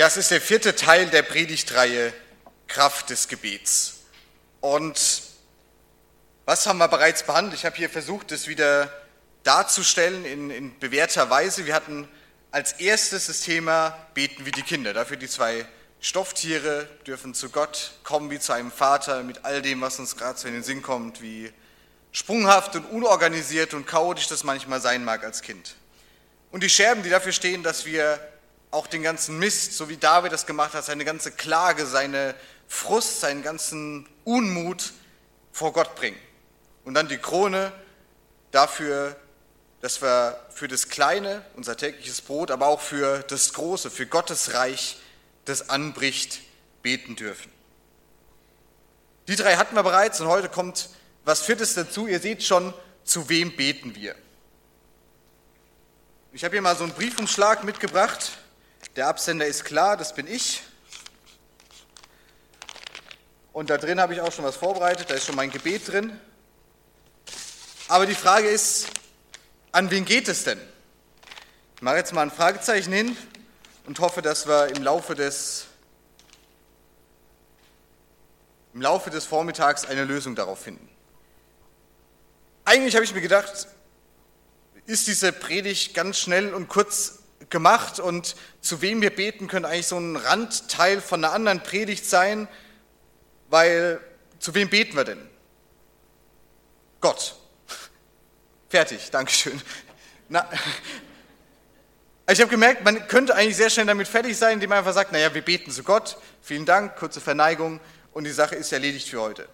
[0.00, 2.14] Ja, es ist der vierte Teil der Predigtreihe
[2.68, 3.98] Kraft des Gebets.
[4.62, 4.98] Und
[6.46, 7.52] was haben wir bereits behandelt?
[7.52, 8.90] Ich habe hier versucht, es wieder
[9.42, 11.66] darzustellen in, in bewährter Weise.
[11.66, 12.08] Wir hatten
[12.50, 14.94] als erstes das Thema Beten wie die Kinder.
[14.94, 15.66] Dafür die zwei
[16.00, 20.38] Stofftiere dürfen zu Gott kommen wie zu einem Vater mit all dem, was uns gerade
[20.38, 21.52] so in den Sinn kommt, wie
[22.10, 25.74] sprunghaft und unorganisiert und chaotisch das manchmal sein mag als Kind.
[26.50, 28.18] Und die Scherben, die dafür stehen, dass wir
[28.70, 32.34] auch den ganzen Mist, so wie David das gemacht hat, seine ganze Klage, seine
[32.68, 34.92] Frust, seinen ganzen Unmut
[35.52, 36.18] vor Gott bringen.
[36.84, 37.72] Und dann die Krone
[38.52, 39.16] dafür,
[39.80, 44.54] dass wir für das Kleine, unser tägliches Brot, aber auch für das Große, für Gottes
[44.54, 44.98] Reich,
[45.46, 46.40] das anbricht,
[46.82, 47.50] beten dürfen.
[49.26, 50.90] Die drei hatten wir bereits und heute kommt
[51.24, 52.06] was Viertes dazu.
[52.06, 54.14] Ihr seht schon, zu wem beten wir.
[56.32, 58.38] Ich habe hier mal so einen Briefumschlag mitgebracht.
[59.00, 60.60] Der Absender ist klar, das bin ich.
[63.50, 66.20] Und da drin habe ich auch schon was vorbereitet, da ist schon mein Gebet drin.
[67.88, 68.88] Aber die Frage ist,
[69.72, 70.60] an wen geht es denn?
[71.76, 73.16] Ich mache jetzt mal ein Fragezeichen hin
[73.86, 75.64] und hoffe, dass wir im Laufe des,
[78.74, 80.90] im Laufe des Vormittags eine Lösung darauf finden.
[82.66, 83.66] Eigentlich habe ich mir gedacht,
[84.84, 89.86] ist diese Predigt ganz schnell und kurz gemacht und zu wem wir beten, könnte eigentlich
[89.86, 92.48] so ein Randteil von einer anderen Predigt sein,
[93.48, 94.00] weil
[94.38, 95.26] zu wem beten wir denn?
[97.00, 97.36] Gott.
[98.68, 99.60] Fertig, Dankeschön.
[100.28, 100.48] Na,
[102.30, 105.10] ich habe gemerkt, man könnte eigentlich sehr schnell damit fertig sein, indem man einfach sagt,
[105.10, 107.80] naja, wir beten zu Gott, vielen Dank, kurze Verneigung
[108.12, 109.48] und die Sache ist erledigt für heute.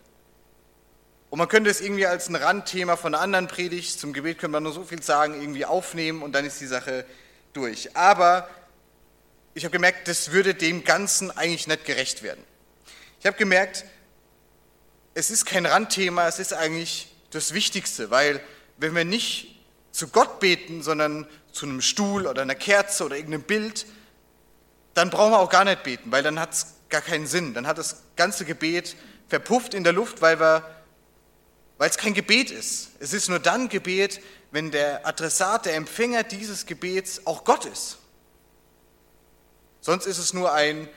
[1.30, 4.52] Und man könnte es irgendwie als ein Randthema von einer anderen Predigt, zum Gebet könnte
[4.52, 7.06] man nur so viel sagen, irgendwie aufnehmen und dann ist die Sache
[7.56, 7.96] durch.
[7.96, 8.48] Aber
[9.54, 12.44] ich habe gemerkt, das würde dem Ganzen eigentlich nicht gerecht werden.
[13.20, 13.84] Ich habe gemerkt,
[15.14, 18.40] es ist kein Randthema, es ist eigentlich das Wichtigste, weil
[18.76, 19.58] wenn wir nicht
[19.90, 23.86] zu Gott beten, sondern zu einem Stuhl oder einer Kerze oder irgendeinem Bild,
[24.92, 27.54] dann brauchen wir auch gar nicht beten, weil dann hat es gar keinen Sinn.
[27.54, 28.94] Dann hat das ganze Gebet
[29.28, 30.62] verpufft in der Luft, weil
[31.78, 32.90] es kein Gebet ist.
[33.00, 34.20] Es ist nur dann Gebet,
[34.50, 37.98] wenn der Adressat, der Empfänger dieses Gebets auch Gott ist.
[39.80, 40.88] Sonst ist es nur ein,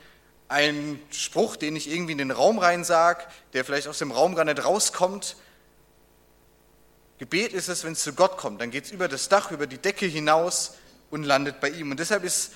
[0.48, 3.24] ein Spruch, den ich irgendwie in den Raum rein sage,
[3.54, 5.36] der vielleicht aus dem Raum gar nicht rauskommt.
[7.20, 8.62] Gebet ist es, wenn es zu Gott kommt.
[8.62, 10.74] Dann geht es über das Dach, über die Decke hinaus
[11.12, 11.92] und landet bei ihm.
[11.92, 12.54] Und deshalb ist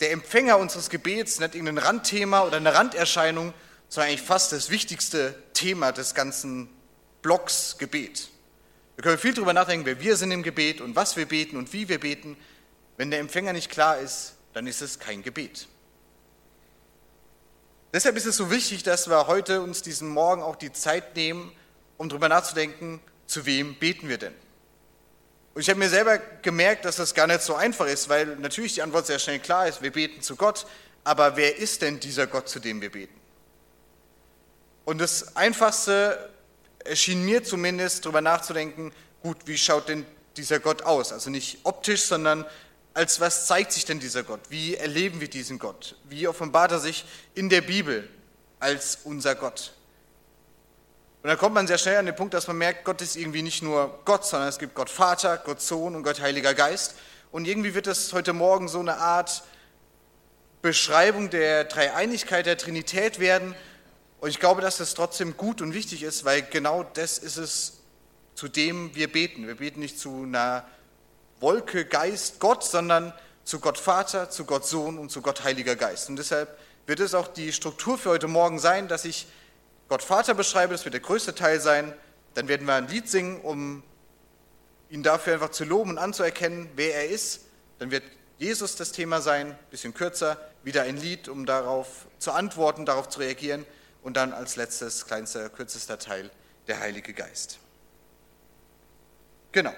[0.00, 3.52] der Empfänger unseres Gebets nicht irgendein Randthema oder eine Randerscheinung,
[3.88, 6.68] sondern eigentlich fast das wichtigste Thema des ganzen
[7.22, 8.30] Blocks Gebet.
[8.98, 11.72] Wir können viel darüber nachdenken, wer wir sind im Gebet und was wir beten und
[11.72, 12.36] wie wir beten.
[12.96, 15.68] Wenn der Empfänger nicht klar ist, dann ist es kein Gebet.
[17.92, 21.52] Deshalb ist es so wichtig, dass wir heute uns diesen Morgen auch die Zeit nehmen,
[21.96, 22.98] um darüber nachzudenken,
[23.28, 24.34] zu wem beten wir denn?
[25.54, 28.74] Und ich habe mir selber gemerkt, dass das gar nicht so einfach ist, weil natürlich
[28.74, 30.66] die Antwort sehr schnell klar ist, wir beten zu Gott,
[31.04, 33.14] aber wer ist denn dieser Gott, zu dem wir beten?
[34.84, 36.30] Und das Einfachste
[36.88, 40.06] erschien mir zumindest, darüber nachzudenken, gut, wie schaut denn
[40.36, 41.12] dieser Gott aus?
[41.12, 42.44] Also nicht optisch, sondern
[42.94, 44.40] als was zeigt sich denn dieser Gott?
[44.48, 45.96] Wie erleben wir diesen Gott?
[46.04, 47.04] Wie offenbart er sich
[47.34, 48.08] in der Bibel
[48.58, 49.72] als unser Gott?
[51.22, 53.42] Und da kommt man sehr schnell an den Punkt, dass man merkt, Gott ist irgendwie
[53.42, 56.94] nicht nur Gott, sondern es gibt Gott Vater, Gott Sohn und Gott Heiliger Geist.
[57.30, 59.42] Und irgendwie wird das heute Morgen so eine Art
[60.62, 63.54] Beschreibung der Dreieinigkeit der Trinität werden,
[64.20, 67.78] und ich glaube, dass das trotzdem gut und wichtig ist, weil genau das ist es,
[68.34, 69.46] zu dem wir beten.
[69.46, 70.66] Wir beten nicht zu einer
[71.40, 73.12] Wolke, Geist, Gott, sondern
[73.44, 76.08] zu Gott Vater, zu Gott Sohn und zu Gott Heiliger Geist.
[76.08, 79.28] Und deshalb wird es auch die Struktur für heute Morgen sein, dass ich
[79.88, 81.94] Gott Vater beschreibe, das wird der größte Teil sein.
[82.34, 83.82] Dann werden wir ein Lied singen, um
[84.90, 87.42] ihn dafür einfach zu loben und anzuerkennen, wer er ist.
[87.78, 88.02] Dann wird
[88.38, 93.08] Jesus das Thema sein, ein bisschen kürzer, wieder ein Lied, um darauf zu antworten, darauf
[93.08, 93.64] zu reagieren
[94.02, 96.30] und dann als letztes, kleinster, kürzester Teil
[96.66, 97.58] der Heilige Geist.
[99.52, 99.72] Genau.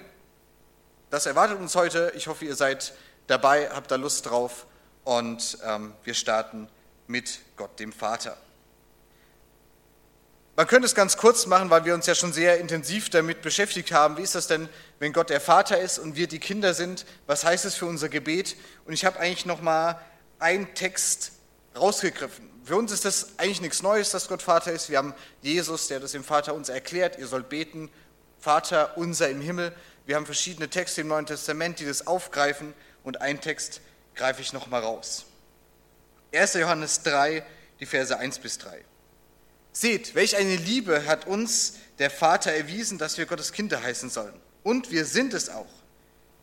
[1.09, 2.13] Das erwartet uns heute.
[2.15, 2.93] Ich hoffe, ihr seid
[3.27, 4.65] dabei, habt da Lust drauf
[5.03, 6.69] und ähm, wir starten
[7.07, 8.37] mit Gott, dem Vater.
[10.55, 13.93] Man könnte es ganz kurz machen, weil wir uns ja schon sehr intensiv damit beschäftigt
[13.93, 14.17] haben.
[14.17, 14.69] Wie ist das denn,
[14.99, 17.05] wenn Gott der Vater ist und wir die Kinder sind?
[17.25, 18.55] Was heißt es für unser Gebet?
[18.85, 19.99] Und ich habe eigentlich noch mal
[20.39, 21.31] einen Text
[21.75, 22.49] rausgegriffen.
[22.63, 24.89] Für uns ist das eigentlich nichts Neues, dass Gott Vater ist.
[24.89, 27.17] Wir haben Jesus, der das dem Vater uns erklärt.
[27.17, 27.89] Ihr sollt beten,
[28.39, 29.73] Vater unser im Himmel.
[30.05, 32.73] Wir haben verschiedene Texte im Neuen Testament, die das aufgreifen.
[33.03, 33.81] Und einen Text
[34.15, 35.25] greife ich nochmal raus.
[36.33, 36.53] 1.
[36.55, 37.43] Johannes 3,
[37.79, 38.83] die Verse 1 bis 3.
[39.73, 44.33] Seht, welch eine Liebe hat uns der Vater erwiesen, dass wir Gottes Kinder heißen sollen.
[44.63, 45.69] Und wir sind es auch.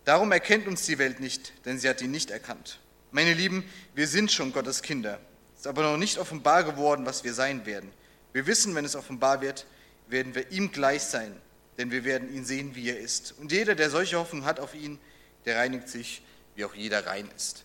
[0.05, 2.79] Darum erkennt uns die Welt nicht, denn sie hat ihn nicht erkannt.
[3.11, 3.65] Meine Lieben,
[3.95, 5.19] wir sind schon Gottes Kinder.
[5.55, 7.91] Es ist aber noch nicht offenbar geworden, was wir sein werden.
[8.35, 9.67] Wir wissen, wenn es offenbar wird,
[10.09, 11.35] werden wir ihm gleich sein,
[11.79, 13.33] denn wir werden ihn sehen, wie er ist.
[13.39, 15.01] Und jeder, der solche Hoffnung hat auf ihn,
[15.47, 16.21] der reinigt sich,
[16.55, 17.65] wie auch jeder rein ist.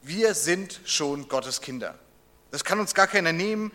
[0.00, 1.98] Wir sind schon Gottes Kinder.
[2.50, 3.70] Das kann uns gar keiner nehmen.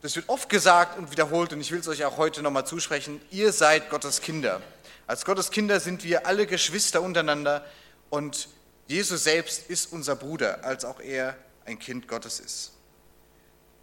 [0.00, 3.20] Das wird oft gesagt und wiederholt und ich will es euch auch heute nochmal zusprechen.
[3.30, 4.62] Ihr seid Gottes Kinder.
[5.06, 7.66] Als Gottes Kinder sind wir alle Geschwister untereinander
[8.08, 8.48] und
[8.88, 11.36] Jesus selbst ist unser Bruder, als auch er
[11.66, 12.72] ein Kind Gottes ist.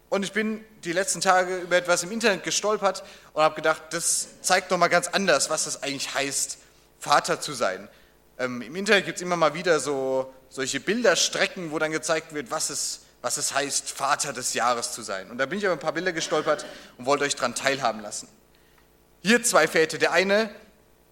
[0.10, 3.04] Und ich bin die letzten Tage über etwas im Internet gestolpert
[3.34, 6.58] und habe gedacht, das zeigt nochmal ganz anders, was das eigentlich heißt,
[7.00, 7.88] Vater zu sein.
[8.40, 12.50] Ähm, Im Internet gibt es immer mal wieder so solche Bilderstrecken, wo dann gezeigt wird,
[12.50, 15.30] was es, was es heißt, Vater des Jahres zu sein.
[15.30, 16.66] Und da bin ich über ein paar Bilder gestolpert
[16.98, 18.28] und wollte euch daran teilhaben lassen.
[19.22, 20.00] Hier zwei Väter.
[20.00, 20.50] Der eine,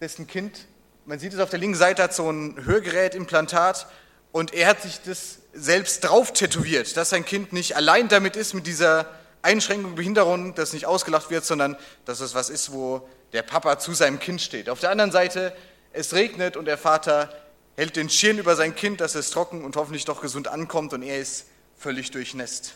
[0.01, 0.65] dessen Kind,
[1.05, 3.87] man sieht es auf der linken Seite, hat so ein Hörgerätimplantat
[4.31, 8.53] und er hat sich das selbst drauf tätowiert, dass sein Kind nicht allein damit ist,
[8.53, 9.09] mit dieser
[9.41, 13.93] Einschränkung, Behinderung, dass nicht ausgelacht wird, sondern dass es was ist, wo der Papa zu
[13.93, 14.69] seinem Kind steht.
[14.69, 15.53] Auf der anderen Seite
[15.91, 17.29] es regnet und der Vater
[17.75, 21.03] hält den Schirm über sein Kind, dass es trocken und hoffentlich doch gesund ankommt und
[21.03, 21.47] er ist
[21.77, 22.75] völlig durchnässt.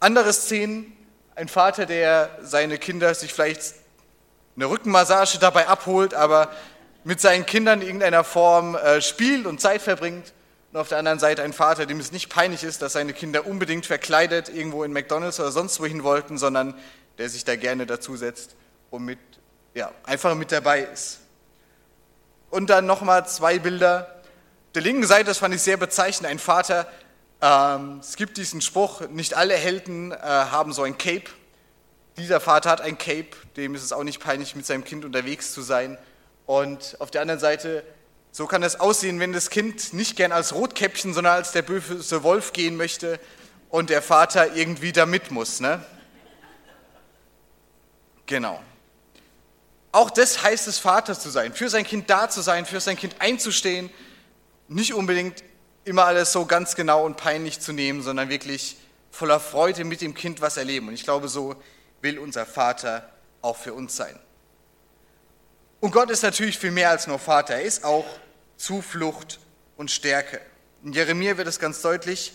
[0.00, 0.96] Andere Szenen,
[1.34, 3.74] ein Vater, der seine Kinder sich vielleicht
[4.56, 6.50] eine Rückenmassage dabei abholt, aber
[7.04, 10.32] mit seinen Kindern in irgendeiner Form äh, spielt und Zeit verbringt.
[10.72, 13.46] Und auf der anderen Seite ein Vater, dem es nicht peinlich ist, dass seine Kinder
[13.46, 16.74] unbedingt verkleidet irgendwo in McDonalds oder sonst wohin wollten, sondern
[17.18, 18.54] der sich da gerne dazusetzt
[18.90, 19.18] und mit
[19.74, 21.20] ja, einfach mit dabei ist.
[22.50, 24.22] Und dann nochmal zwei Bilder.
[24.74, 26.86] Der linken Seite, das fand ich sehr bezeichnend, ein Vater.
[27.40, 31.30] Ähm, es gibt diesen Spruch, nicht alle Helden äh, haben so ein Cape.
[32.20, 35.52] Dieser Vater hat ein Cape, dem ist es auch nicht peinlich, mit seinem Kind unterwegs
[35.52, 35.96] zu sein.
[36.44, 37.82] Und auf der anderen Seite,
[38.30, 42.22] so kann es aussehen, wenn das Kind nicht gern als Rotkäppchen, sondern als der böse
[42.22, 43.18] Wolf gehen möchte
[43.70, 45.60] und der Vater irgendwie da mit muss.
[45.60, 45.82] Ne?
[48.26, 48.62] Genau.
[49.90, 52.96] Auch das heißt es, Vater zu sein, für sein Kind da zu sein, für sein
[52.96, 53.88] Kind einzustehen,
[54.68, 55.42] nicht unbedingt
[55.84, 58.76] immer alles so ganz genau und peinlich zu nehmen, sondern wirklich
[59.10, 60.88] voller Freude mit dem Kind was erleben.
[60.88, 61.56] Und ich glaube, so
[62.02, 63.10] will unser Vater
[63.42, 64.18] auch für uns sein.
[65.80, 68.06] Und Gott ist natürlich viel mehr als nur Vater, er ist auch
[68.56, 69.40] Zuflucht
[69.76, 70.40] und Stärke.
[70.84, 72.32] In Jeremia wird es ganz deutlich,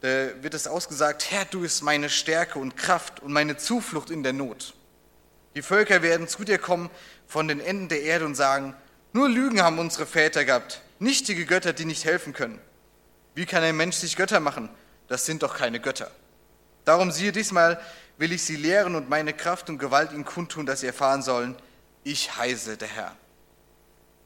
[0.00, 0.08] da
[0.42, 4.32] wird es ausgesagt, Herr, du bist meine Stärke und Kraft und meine Zuflucht in der
[4.32, 4.74] Not.
[5.54, 6.90] Die Völker werden zu dir kommen
[7.26, 8.74] von den Enden der Erde und sagen,
[9.12, 12.60] nur Lügen haben unsere Väter gehabt, nichtige Götter, die nicht helfen können.
[13.34, 14.68] Wie kann ein Mensch sich Götter machen?
[15.08, 16.10] Das sind doch keine Götter.
[16.84, 17.80] Darum siehe, diesmal
[18.20, 21.56] will ich sie lehren und meine Kraft und Gewalt ihnen kundtun, dass sie erfahren sollen,
[22.04, 23.16] ich heiße der Herr.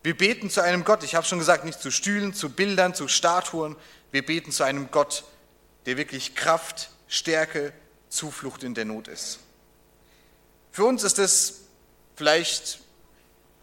[0.02, 3.06] Wir beten zu einem Gott, ich habe schon gesagt, nicht zu Stühlen, zu Bildern, zu
[3.06, 3.76] Statuen,
[4.11, 5.23] wir beten zu einem Gott,
[5.87, 7.73] der wirklich Kraft, Stärke,
[8.08, 9.38] Zuflucht in der Not ist.
[10.73, 11.61] Für uns ist es
[12.17, 12.81] vielleicht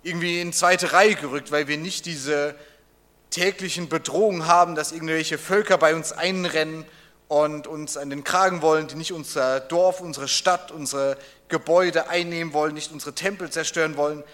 [0.01, 2.55] irgendwie in zweite Reihe gerückt, weil wir nicht diese
[3.31, 6.85] täglichen Bedrohungen haben, dass irgendwelche Völker bei uns einrennen
[7.31, 12.51] und uns an den Kragen wollen, die nicht unser Dorf, unsere Stadt, unsere Gebäude einnehmen
[12.51, 14.25] wollen, nicht unsere Tempel zerstören wollen.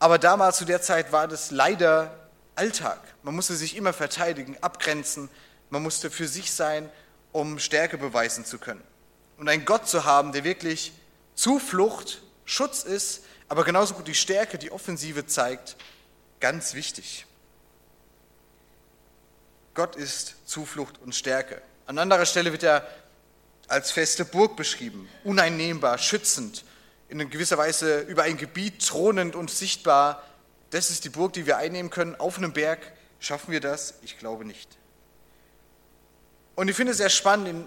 [0.00, 2.12] Aber damals zu der Zeit war das leider
[2.56, 2.98] Alltag.
[3.22, 5.28] Man musste sich immer verteidigen, abgrenzen,
[5.70, 6.90] man musste für sich sein,
[7.30, 8.82] um Stärke beweisen zu können.
[9.36, 10.90] Und einen Gott zu haben, der wirklich
[11.36, 15.76] Zuflucht, Schutz ist, aber genauso gut die Stärke, die Offensive zeigt,
[16.40, 17.26] ganz wichtig.
[19.74, 21.62] Gott ist Zuflucht und Stärke.
[21.88, 22.86] An anderer Stelle wird er
[23.66, 26.66] als feste Burg beschrieben, uneinnehmbar, schützend,
[27.08, 30.22] in gewisser Weise über ein Gebiet thronend und sichtbar.
[30.68, 32.14] Das ist die Burg, die wir einnehmen können.
[32.16, 33.94] Auf einem Berg schaffen wir das?
[34.02, 34.68] Ich glaube nicht.
[36.56, 37.66] Und ich finde es sehr spannend,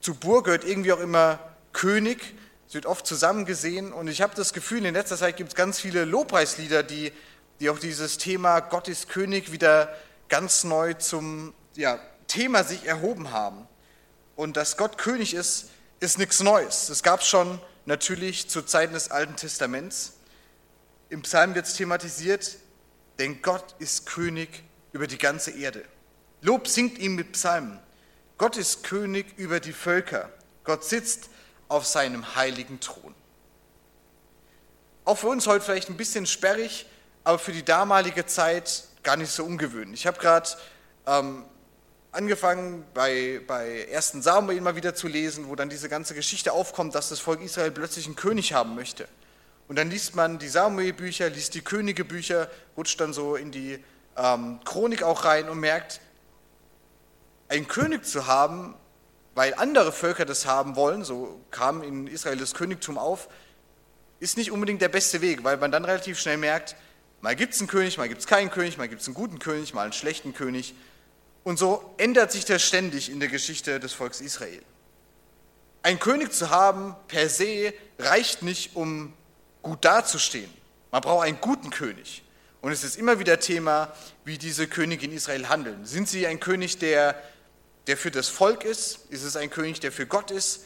[0.00, 1.38] zu Burg gehört irgendwie auch immer
[1.72, 2.34] König,
[2.66, 5.54] es wird oft zusammen gesehen und ich habe das Gefühl, in letzter Zeit gibt es
[5.54, 7.12] ganz viele Lobpreislieder, die,
[7.60, 9.94] die auch dieses Thema Gott ist König wieder
[10.28, 12.00] ganz neu zum ja,
[12.32, 13.68] Thema sich erhoben haben.
[14.36, 15.66] Und dass Gott König ist,
[16.00, 16.86] ist nichts Neues.
[16.86, 20.14] Das gab es schon natürlich zu Zeiten des Alten Testaments.
[21.10, 22.56] Im Psalm wird es thematisiert,
[23.18, 24.62] denn Gott ist König
[24.92, 25.84] über die ganze Erde.
[26.40, 27.78] Lob singt ihm mit Psalmen.
[28.38, 30.30] Gott ist König über die Völker.
[30.64, 31.28] Gott sitzt
[31.68, 33.14] auf seinem heiligen Thron.
[35.04, 36.86] Auch für uns heute vielleicht ein bisschen sperrig,
[37.24, 40.00] aber für die damalige Zeit gar nicht so ungewöhnlich.
[40.00, 40.48] Ich habe gerade
[41.06, 41.44] ähm,
[42.12, 44.16] angefangen bei, bei 1.
[44.20, 47.70] Samuel mal wieder zu lesen, wo dann diese ganze Geschichte aufkommt, dass das Volk Israel
[47.70, 49.08] plötzlich einen König haben möchte.
[49.66, 53.82] Und dann liest man die Samuel-Bücher, liest die Könige-Bücher, rutscht dann so in die
[54.16, 56.00] ähm, Chronik auch rein und merkt,
[57.48, 58.74] einen König zu haben,
[59.34, 63.28] weil andere Völker das haben wollen, so kam in Israel das Königtum auf,
[64.20, 66.76] ist nicht unbedingt der beste Weg, weil man dann relativ schnell merkt,
[67.22, 69.38] mal gibt es einen König, mal gibt es keinen König, mal gibt es einen guten
[69.38, 70.74] König, mal einen schlechten König.
[71.44, 74.62] Und so ändert sich das ständig in der Geschichte des Volkes Israel.
[75.82, 79.12] Ein König zu haben per se reicht nicht, um
[79.62, 80.52] gut dazustehen.
[80.92, 82.22] Man braucht einen guten König.
[82.60, 83.92] Und es ist immer wieder Thema,
[84.24, 85.84] wie diese Könige in Israel handeln.
[85.84, 87.20] Sind sie ein König, der,
[87.88, 89.00] der für das Volk ist?
[89.10, 90.60] Ist es ein König, der für Gott ist?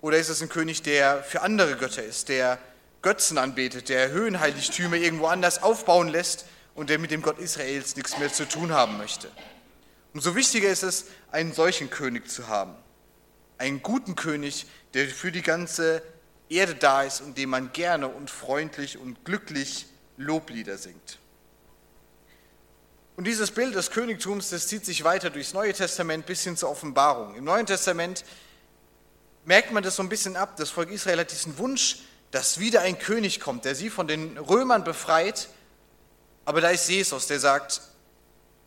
[0.00, 2.58] Oder ist es ein König, der für andere Götter ist, der
[3.02, 8.18] Götzen anbetet, der Höhenheiligtümer irgendwo anders aufbauen lässt und der mit dem Gott Israels nichts
[8.18, 9.28] mehr zu tun haben möchte?
[10.16, 12.74] Umso wichtiger ist es, einen solchen König zu haben.
[13.58, 16.02] Einen guten König, der für die ganze
[16.48, 19.84] Erde da ist und dem man gerne und freundlich und glücklich
[20.16, 21.18] Loblieder singt.
[23.16, 26.70] Und dieses Bild des Königtums, das zieht sich weiter durchs Neue Testament bis hin zur
[26.70, 27.34] Offenbarung.
[27.34, 28.24] Im Neuen Testament
[29.44, 30.56] merkt man das so ein bisschen ab.
[30.56, 31.98] Das Volk Israel hat diesen Wunsch,
[32.30, 35.50] dass wieder ein König kommt, der sie von den Römern befreit.
[36.46, 37.82] Aber da ist Jesus, der sagt,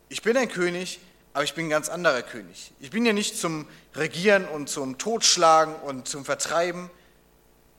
[0.08, 1.00] ich bin ein König,
[1.32, 2.72] aber ich bin ein ganz anderer König.
[2.80, 6.90] Ich bin ja nicht zum Regieren und zum Totschlagen und zum Vertreiben.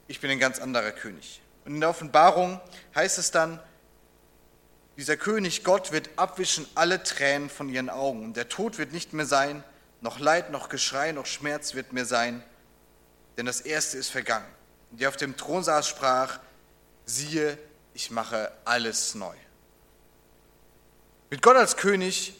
[0.07, 1.41] Ich bin ein ganz anderer König.
[1.65, 2.59] Und in der Offenbarung
[2.95, 3.59] heißt es dann,
[4.97, 8.23] dieser König Gott wird abwischen alle Tränen von ihren Augen.
[8.23, 9.63] Und der Tod wird nicht mehr sein,
[10.01, 12.43] noch Leid, noch Geschrei, noch Schmerz wird mehr sein,
[13.37, 14.47] denn das Erste ist vergangen.
[14.91, 16.39] Und der auf dem Thron saß, sprach,
[17.05, 17.57] siehe,
[17.93, 19.35] ich mache alles neu.
[21.29, 22.33] Mit Gott als König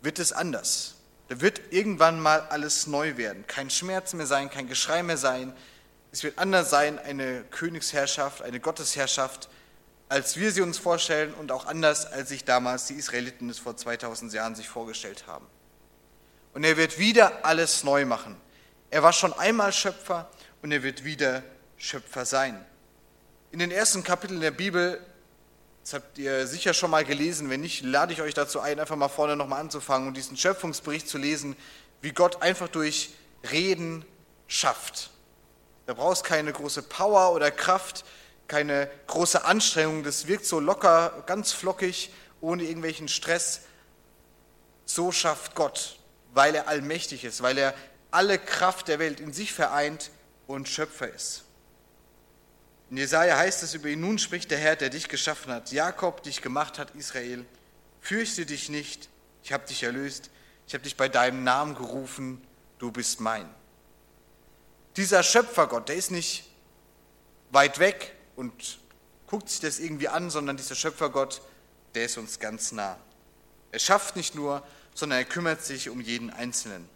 [0.00, 0.94] wird es anders.
[1.28, 3.46] Da wird irgendwann mal alles neu werden.
[3.46, 5.52] Kein Schmerz mehr sein, kein Geschrei mehr sein.
[6.10, 9.48] Es wird anders sein, eine Königsherrschaft, eine Gottesherrschaft,
[10.08, 13.76] als wir sie uns vorstellen und auch anders, als sich damals die Israeliten es vor
[13.76, 15.46] 2000 Jahren sich vorgestellt haben.
[16.54, 18.36] Und er wird wieder alles neu machen.
[18.90, 20.30] Er war schon einmal Schöpfer
[20.62, 21.42] und er wird wieder
[21.76, 22.64] Schöpfer sein.
[23.52, 24.98] In den ersten Kapiteln der Bibel,
[25.88, 28.94] das habt ihr sicher schon mal gelesen, wenn nicht, lade ich euch dazu ein, einfach
[28.94, 31.56] mal vorne nochmal anzufangen und diesen Schöpfungsbericht zu lesen,
[32.02, 33.14] wie Gott einfach durch
[33.50, 34.04] Reden
[34.48, 35.08] schafft.
[35.86, 38.04] Da brauchst keine große Power oder Kraft,
[38.48, 43.62] keine große Anstrengung, das wirkt so locker, ganz flockig, ohne irgendwelchen Stress.
[44.84, 45.98] So schafft Gott,
[46.34, 47.72] weil er allmächtig ist, weil er
[48.10, 50.10] alle Kraft der Welt in sich vereint
[50.46, 51.44] und Schöpfer ist.
[52.90, 56.22] In Jesaja heißt es über ihn: Nun spricht der Herr, der dich geschaffen hat, Jakob
[56.22, 57.44] dich gemacht hat, Israel.
[58.00, 59.08] Fürchte dich nicht,
[59.42, 60.30] ich habe dich erlöst,
[60.66, 62.42] ich habe dich bei deinem Namen gerufen,
[62.78, 63.48] du bist mein.
[64.96, 66.44] Dieser Schöpfergott, der ist nicht
[67.50, 68.78] weit weg, und
[69.26, 71.42] guckt sich das irgendwie an, sondern dieser Schöpfergott,
[71.96, 72.96] der ist uns ganz nah.
[73.72, 74.62] Er schafft nicht nur,
[74.94, 76.88] sondern er kümmert sich um jeden Einzelnen.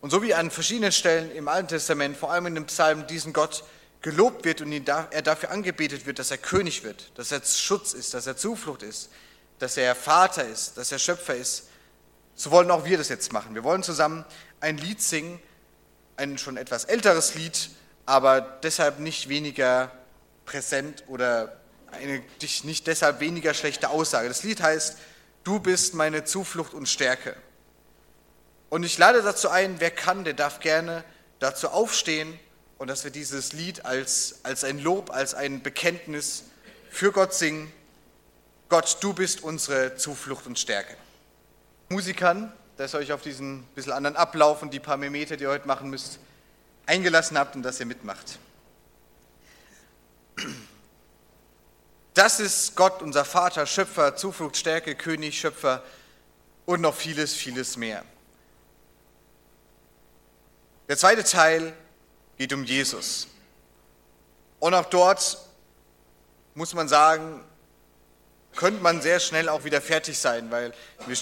[0.00, 3.32] Und so wie an verschiedenen Stellen im Alten Testament, vor allem in dem Psalm, diesen
[3.32, 3.62] Gott
[4.02, 8.14] gelobt wird und er dafür angebetet wird, dass er König wird, dass er Schutz ist,
[8.14, 9.10] dass er Zuflucht ist,
[9.60, 11.68] dass er Vater ist, dass er Schöpfer ist,
[12.34, 13.54] so wollen auch wir das jetzt machen.
[13.54, 14.24] Wir wollen zusammen
[14.60, 15.40] ein Lied singen,
[16.16, 17.70] ein schon etwas älteres Lied,
[18.04, 19.92] aber deshalb nicht weniger
[20.44, 21.56] präsent oder
[21.92, 22.22] eine
[22.64, 24.28] nicht deshalb weniger schlechte Aussage.
[24.28, 24.98] Das Lied heißt,
[25.44, 27.36] du bist meine Zuflucht und Stärke.
[28.70, 31.04] Und ich lade dazu ein, wer kann, der darf gerne
[31.38, 32.38] dazu aufstehen
[32.82, 36.42] und dass wir dieses Lied als, als ein Lob, als ein Bekenntnis
[36.90, 37.72] für Gott singen.
[38.68, 40.96] Gott, du bist unsere Zuflucht und Stärke.
[41.90, 45.50] Musikern, dass ihr euch auf diesen bisschen anderen Ablauf und die paar Meter, die ihr
[45.50, 46.18] heute machen müsst,
[46.84, 48.40] eingelassen habt und dass ihr mitmacht.
[52.14, 55.84] Das ist Gott, unser Vater, Schöpfer, Zuflucht, Stärke, König, Schöpfer
[56.66, 58.04] und noch vieles, vieles mehr.
[60.88, 61.74] Der zweite Teil
[62.42, 63.28] geht um Jesus.
[64.58, 65.38] Und auch dort
[66.54, 67.40] muss man sagen,
[68.56, 70.74] könnte man sehr schnell auch wieder fertig sein, weil
[71.06, 71.16] wir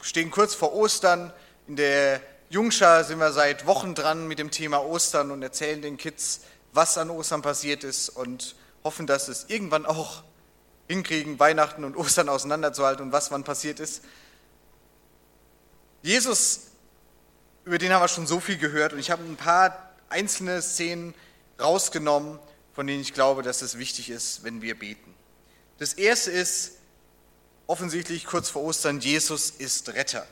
[0.00, 1.32] stehen kurz vor Ostern.
[1.66, 2.20] In der
[2.50, 6.42] Jungschar sind wir seit Wochen dran mit dem Thema Ostern und erzählen den Kids,
[6.72, 10.22] was an Ostern passiert ist und hoffen, dass es irgendwann auch
[10.86, 14.04] hinkriegen, Weihnachten und Ostern auseinanderzuhalten und was wann passiert ist.
[16.02, 16.68] Jesus,
[17.64, 19.83] über den haben wir schon so viel gehört und ich habe ein paar
[20.14, 21.14] einzelne Szenen
[21.60, 22.38] rausgenommen,
[22.72, 25.14] von denen ich glaube, dass es wichtig ist, wenn wir beten.
[25.78, 26.72] Das erste ist
[27.66, 30.26] offensichtlich kurz vor Ostern, Jesus ist Retter.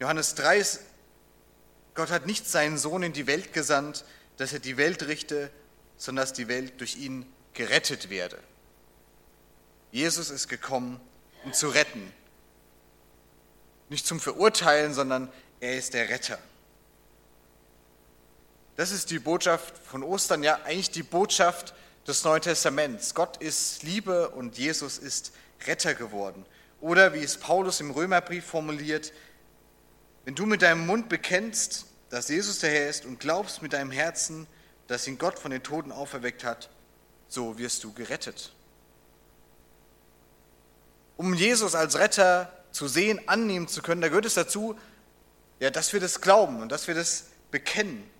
[0.00, 0.80] Johannes 3 ist,
[1.94, 4.04] Gott hat nicht seinen Sohn in die Welt gesandt,
[4.38, 5.50] dass er die Welt richte,
[5.98, 8.38] sondern dass die Welt durch ihn gerettet werde.
[9.90, 11.00] Jesus ist gekommen,
[11.44, 12.12] um zu retten.
[13.90, 16.38] Nicht zum Verurteilen, sondern er ist der Retter.
[18.76, 21.74] Das ist die Botschaft von Ostern, ja eigentlich die Botschaft
[22.06, 23.14] des Neuen Testaments.
[23.14, 25.32] Gott ist Liebe und Jesus ist
[25.66, 26.44] Retter geworden.
[26.80, 29.12] Oder wie es Paulus im Römerbrief formuliert,
[30.24, 33.90] wenn du mit deinem Mund bekennst, dass Jesus der Herr ist und glaubst mit deinem
[33.90, 34.46] Herzen,
[34.86, 36.70] dass ihn Gott von den Toten auferweckt hat,
[37.28, 38.52] so wirst du gerettet.
[41.16, 44.76] Um Jesus als Retter zu sehen, annehmen zu können, da gehört es dazu,
[45.60, 48.10] ja, dass wir das glauben und dass wir das bekennen.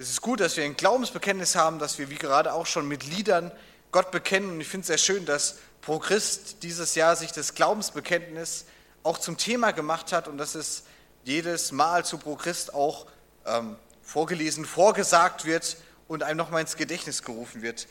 [0.00, 3.04] Es ist gut, dass wir ein Glaubensbekenntnis haben, dass wir, wie gerade auch schon mit
[3.04, 3.52] Liedern,
[3.92, 4.52] Gott bekennen.
[4.52, 8.64] Und ich finde es sehr schön, dass Pro Christ dieses Jahr sich das Glaubensbekenntnis
[9.02, 10.84] auch zum Thema gemacht hat und dass es
[11.24, 13.08] jedes Mal zu Pro Christ auch
[13.44, 15.76] ähm, vorgelesen, vorgesagt wird
[16.08, 17.86] und einem nochmal ins Gedächtnis gerufen wird.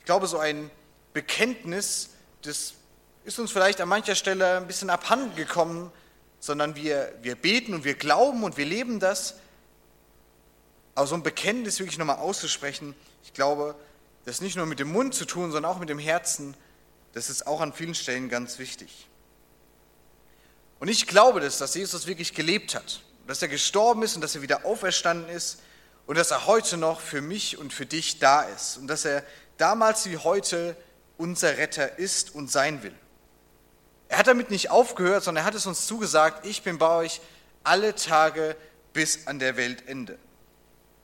[0.00, 0.70] Ich glaube, so ein
[1.14, 2.10] Bekenntnis,
[2.42, 2.74] das
[3.24, 5.90] ist uns vielleicht an mancher Stelle ein bisschen abhanden gekommen,
[6.40, 9.36] sondern wir, wir beten und wir glauben und wir leben das.
[10.94, 13.74] Aber so ein Bekenntnis wirklich nochmal auszusprechen, ich glaube,
[14.24, 16.56] das nicht nur mit dem Mund zu tun, sondern auch mit dem Herzen,
[17.12, 19.08] das ist auch an vielen Stellen ganz wichtig.
[20.80, 24.34] Und ich glaube das, dass Jesus wirklich gelebt hat, dass er gestorben ist und dass
[24.34, 25.60] er wieder auferstanden ist
[26.06, 29.24] und dass er heute noch für mich und für dich da ist und dass er
[29.56, 30.76] damals wie heute
[31.16, 32.94] unser Retter ist und sein will.
[34.08, 37.20] Er hat damit nicht aufgehört, sondern er hat es uns zugesagt, ich bin bei euch
[37.62, 38.56] alle Tage
[38.92, 40.18] bis an der Weltende.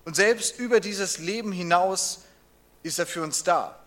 [0.04, 2.24] Und selbst über dieses Leben hinaus
[2.82, 3.78] ist er für uns da.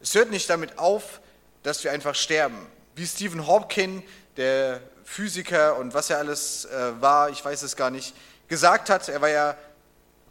[0.00, 1.20] Es hört nicht damit auf,
[1.62, 2.66] dass wir einfach sterben.
[2.94, 4.02] Wie Stephen Hawking,
[4.36, 8.14] der Physiker und was er alles äh, war, ich weiß es gar nicht,
[8.48, 9.56] gesagt hat, er war ja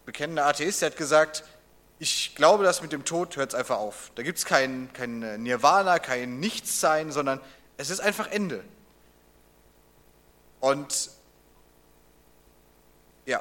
[0.06, 1.44] bekennender Atheist, er hat gesagt,
[2.00, 4.12] ich glaube, dass mit dem Tod hört es einfach auf.
[4.16, 7.40] Da gibt es kein, kein äh, Nirvana, kein Nichtssein, sondern
[7.78, 8.64] es ist einfach Ende.
[10.60, 11.12] Und
[13.26, 13.40] ja,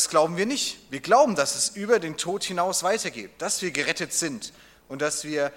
[0.00, 0.78] das glauben wir nicht.
[0.88, 4.54] Wir glauben, dass es über den Tod hinaus weitergeht, dass wir gerettet sind
[4.88, 5.52] und dass wir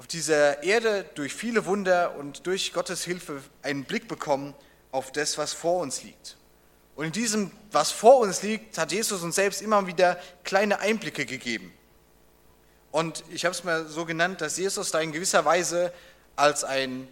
[0.00, 4.52] auf dieser Erde durch viele Wunder und durch Gottes Hilfe einen Blick bekommen
[4.90, 6.36] auf das, was vor uns liegt.
[6.96, 11.24] Und in diesem, was vor uns liegt, hat Jesus uns selbst immer wieder kleine Einblicke
[11.24, 11.72] gegeben.
[12.90, 15.92] Und ich habe es mal so genannt, dass Jesus da in gewisser Weise
[16.34, 17.06] als ein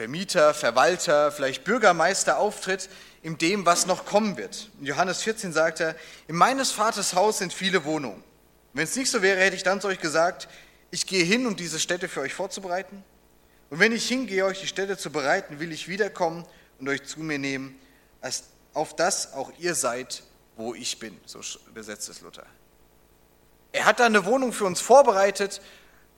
[0.00, 2.88] Vermieter, Verwalter, vielleicht Bürgermeister auftritt
[3.22, 4.70] in dem, was noch kommen wird.
[4.80, 5.94] In Johannes 14 sagt er,
[6.26, 8.24] in meines Vaters Haus sind viele Wohnungen.
[8.72, 10.48] Wenn es nicht so wäre, hätte ich dann zu euch gesagt,
[10.90, 13.04] ich gehe hin, um diese Städte für euch vorzubereiten.
[13.68, 16.46] Und wenn ich hingehe, euch die Städte zu bereiten, will ich wiederkommen
[16.78, 17.78] und euch zu mir nehmen,
[18.22, 20.22] als auf das auch ihr seid,
[20.56, 21.20] wo ich bin.
[21.26, 22.46] So übersetzt es Luther.
[23.72, 25.60] Er hat da eine Wohnung für uns vorbereitet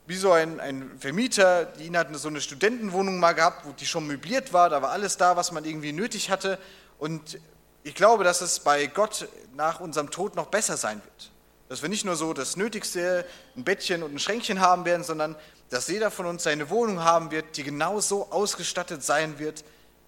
[0.05, 3.85] wie so ein, ein Vermieter, die ihn hat so eine Studentenwohnung mal gehabt, wo die
[3.85, 6.59] schon möbliert war, da war alles da, was man irgendwie nötig hatte.
[6.99, 7.39] Und
[7.83, 11.31] ich glaube, dass es bei Gott nach unserem Tod noch besser sein wird.
[11.69, 15.35] Dass wir nicht nur so das Nötigste, ein Bettchen und ein Schränkchen haben werden, sondern
[15.69, 19.63] dass jeder von uns seine Wohnung haben wird, die genau so ausgestattet sein wird,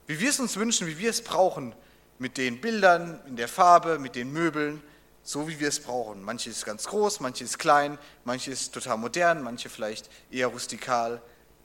[0.07, 1.73] wie wir es uns wünschen, wie wir es brauchen,
[2.19, 4.81] mit den Bildern, in der Farbe, mit den Möbeln
[5.25, 6.21] so wie wir es brauchen.
[6.21, 11.19] Manche ist ganz groß, manche ist klein, manche ist total modern, manche vielleicht eher rustikal.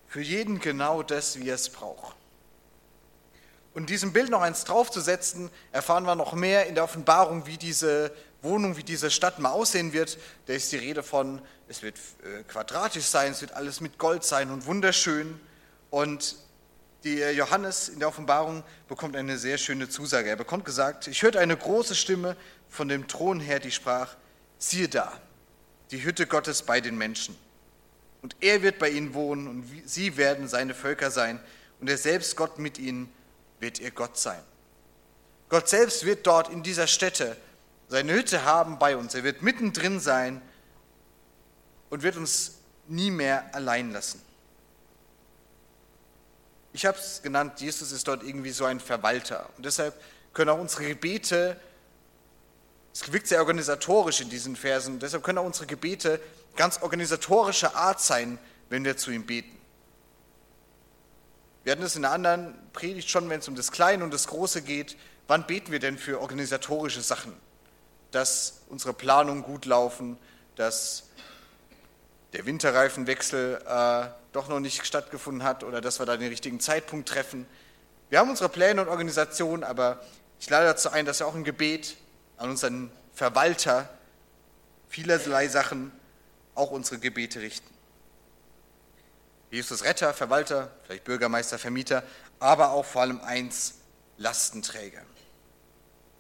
[0.08, 2.16] Für jeden genau das, wie er es braucht.
[3.74, 8.10] Und diesem Bild noch eins draufzusetzen, erfahren wir noch mehr in der Offenbarung, wie diese
[8.42, 10.18] Wohnung, wie diese Stadt mal aussehen wird.
[10.46, 14.24] Da ist die Rede von, es wird äh, quadratisch sein, es wird alles mit Gold
[14.24, 15.38] sein und wunderschön.
[15.90, 16.36] Und
[17.04, 20.30] der Johannes in der Offenbarung bekommt eine sehr schöne Zusage.
[20.30, 22.36] Er bekommt gesagt, ich hörte eine große Stimme
[22.70, 24.16] von dem Thron her, die sprach,
[24.58, 25.20] siehe da,
[25.90, 27.36] die Hütte Gottes bei den Menschen.
[28.22, 31.40] Und er wird bei ihnen wohnen und sie werden seine Völker sein
[31.80, 33.12] und er selbst Gott mit ihnen
[33.58, 34.42] wird ihr Gott sein.
[35.48, 37.36] Gott selbst wird dort in dieser Stätte
[37.90, 39.14] seine Hütte haben bei uns.
[39.14, 40.40] Er wird mittendrin sein
[41.90, 44.22] und wird uns nie mehr allein lassen.
[46.72, 49.50] Ich habe es genannt, Jesus ist dort irgendwie so ein Verwalter.
[49.56, 50.00] Und deshalb
[50.32, 51.60] können auch unsere Gebete,
[52.92, 56.20] es wirkt sehr organisatorisch in diesen Versen, deshalb können auch unsere Gebete
[56.56, 59.56] ganz organisatorischer Art sein, wenn wir zu ihm beten.
[61.62, 64.26] Wir hatten es in einer anderen Predigt schon, wenn es um das Kleine und das
[64.28, 64.96] Große geht.
[65.28, 67.34] Wann beten wir denn für organisatorische Sachen?
[68.10, 70.18] Dass unsere Planungen gut laufen,
[70.56, 71.04] dass
[72.32, 77.08] der Winterreifenwechsel äh, doch noch nicht stattgefunden hat oder dass wir da den richtigen Zeitpunkt
[77.08, 77.46] treffen.
[78.08, 80.00] Wir haben unsere Pläne und Organisationen, aber
[80.40, 81.96] ich lade dazu ein, dass wir auch ein Gebet
[82.40, 83.88] an unseren Verwalter
[84.88, 85.92] vielerlei Sachen
[86.54, 87.68] auch unsere Gebete richten.
[89.50, 92.02] Jesus Retter, Verwalter, vielleicht Bürgermeister, Vermieter,
[92.38, 93.74] aber auch vor allem eins,
[94.16, 95.02] Lastenträger.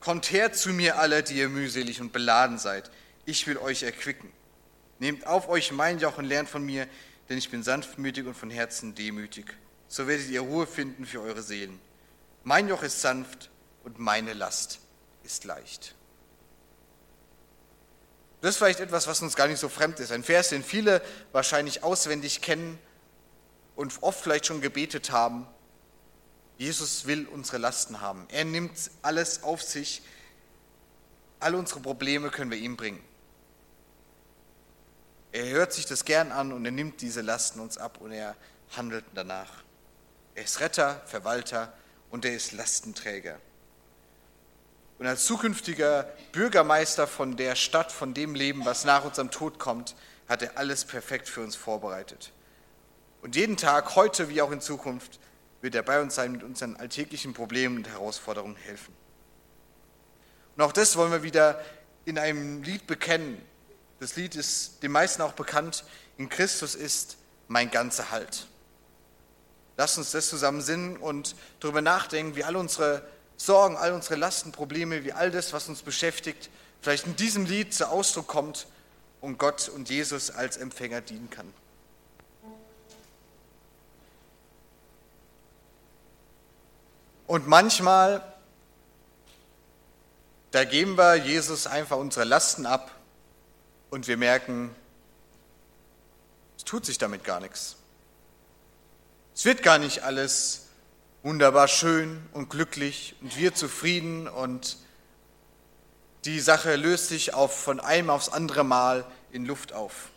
[0.00, 2.90] Kommt her zu mir alle, die ihr mühselig und beladen seid.
[3.24, 4.30] Ich will euch erquicken.
[4.98, 6.86] Nehmt auf euch mein Joch und lernt von mir,
[7.28, 9.54] denn ich bin sanftmütig und von Herzen demütig.
[9.88, 11.80] So werdet ihr Ruhe finden für eure Seelen.
[12.44, 13.50] Mein Joch ist sanft
[13.84, 14.80] und meine Last
[15.22, 15.94] ist leicht.
[18.40, 20.12] Das ist vielleicht etwas, was uns gar nicht so fremd ist.
[20.12, 22.78] Ein Vers, den viele wahrscheinlich auswendig kennen
[23.76, 25.46] und oft vielleicht schon gebetet haben.
[26.56, 28.26] Jesus will unsere Lasten haben.
[28.30, 30.02] Er nimmt alles auf sich.
[31.38, 33.02] Alle unsere Probleme können wir ihm bringen.
[35.32, 38.36] Er hört sich das gern an und er nimmt diese Lasten uns ab und er
[38.76, 39.62] handelt danach.
[40.34, 41.72] Er ist Retter, Verwalter
[42.10, 43.38] und er ist Lastenträger.
[45.00, 49.96] Und als zukünftiger Bürgermeister von der Stadt, von dem Leben, was nach unserem Tod kommt,
[50.28, 52.32] hat er alles perfekt für uns vorbereitet.
[53.22, 55.18] Und jeden Tag, heute wie auch in Zukunft,
[55.62, 58.94] wird er bei uns sein mit unseren alltäglichen Problemen und Herausforderungen helfen.
[60.56, 61.64] Und auch das wollen wir wieder
[62.04, 63.40] in einem Lied bekennen.
[64.00, 65.82] Das Lied ist den meisten auch bekannt.
[66.18, 67.16] In Christus ist
[67.48, 68.46] mein ganzer Halt.
[69.78, 73.02] Lasst uns das zusammen sinnen und darüber nachdenken, wie all unsere
[73.40, 76.50] Sorgen, all unsere Lasten, Probleme, wie all das, was uns beschäftigt,
[76.82, 78.66] vielleicht in diesem Lied zu Ausdruck kommt
[79.22, 81.50] und Gott und Jesus als Empfänger dienen kann.
[87.26, 88.22] Und manchmal,
[90.50, 92.90] da geben wir Jesus einfach unsere Lasten ab
[93.88, 94.70] und wir merken,
[96.58, 97.76] es tut sich damit gar nichts.
[99.34, 100.66] Es wird gar nicht alles
[101.22, 104.78] wunderbar schön und glücklich und wir zufrieden und
[106.24, 110.10] die Sache löst sich auf, von einem aufs andere Mal in Luft auf.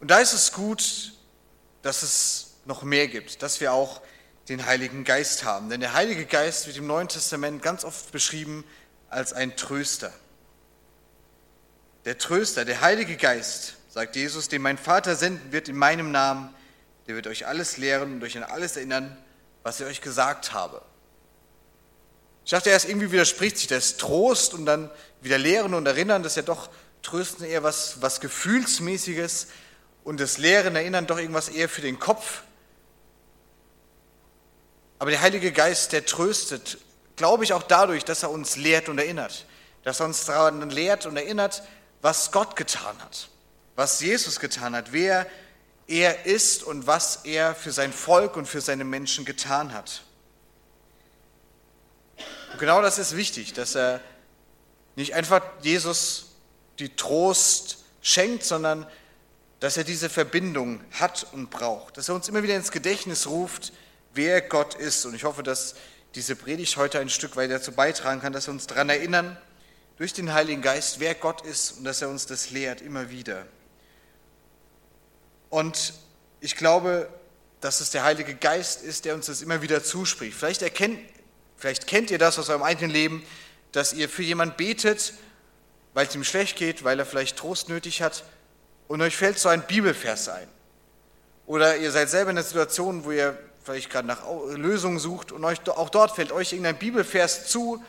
[0.00, 1.12] Und da ist es gut,
[1.82, 4.00] dass es noch mehr gibt, dass wir auch
[4.48, 5.68] den Heiligen Geist haben.
[5.68, 8.64] Denn der Heilige Geist wird im Neuen Testament ganz oft beschrieben
[9.08, 10.12] als ein Tröster.
[12.04, 16.54] Der Tröster, der Heilige Geist, sagt Jesus, den mein Vater senden wird in meinem Namen,
[17.06, 19.16] der wird euch alles lehren und euch an alles erinnern,
[19.62, 20.82] was ich euch gesagt habe.
[22.44, 24.90] Ich dachte erst, irgendwie widerspricht sich das Trost und dann
[25.20, 26.70] wieder Lehren und Erinnern, das ist ja doch
[27.02, 29.48] Trösten eher was, was Gefühlsmäßiges
[30.04, 32.42] und das Lehren, Erinnern doch irgendwas eher für den Kopf.
[34.98, 36.78] Aber der Heilige Geist, der tröstet,
[37.16, 39.46] glaube ich auch dadurch, dass er uns lehrt und erinnert.
[39.84, 41.62] Dass er uns daran lehrt und erinnert,
[42.00, 43.28] was Gott getan hat,
[43.76, 45.26] was Jesus getan hat, wer er
[45.88, 50.02] ist und was er für sein Volk und für seine Menschen getan hat.
[52.52, 54.00] Und genau das ist wichtig, dass er
[54.96, 56.26] nicht einfach Jesus
[56.78, 58.86] die Trost schenkt, sondern
[59.60, 63.72] dass er diese Verbindung hat und braucht, dass er uns immer wieder ins Gedächtnis ruft,
[64.14, 65.04] wer Gott ist.
[65.04, 65.74] Und ich hoffe, dass
[66.14, 69.36] diese Predigt heute ein Stück weit dazu beitragen kann, dass wir uns daran erinnern,
[69.96, 73.46] durch den Heiligen Geist, wer Gott ist und dass er uns das lehrt immer wieder.
[75.50, 75.94] Und
[76.40, 77.08] ich glaube,
[77.60, 80.36] dass es der Heilige Geist ist, der uns das immer wieder zuspricht.
[80.36, 81.00] Vielleicht, erkennt,
[81.56, 83.24] vielleicht kennt ihr das aus eurem eigenen Leben,
[83.72, 85.14] dass ihr für jemanden betet,
[85.94, 88.24] weil es ihm schlecht geht, weil er vielleicht Trost nötig hat
[88.86, 90.48] und euch fällt so ein Bibelvers ein.
[91.46, 94.22] Oder ihr seid selber in einer Situation, wo ihr vielleicht gerade nach
[94.54, 97.82] Lösungen sucht und euch, auch dort fällt euch irgendein Bibelvers zu